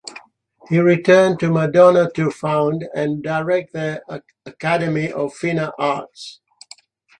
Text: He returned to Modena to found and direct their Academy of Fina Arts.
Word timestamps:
He 0.67 0.79
returned 0.79 1.39
to 1.41 1.51
Modena 1.51 2.09
to 2.15 2.31
found 2.31 2.85
and 2.95 3.21
direct 3.21 3.71
their 3.71 4.01
Academy 4.47 5.11
of 5.11 5.35
Fina 5.35 5.73
Arts. 5.77 6.39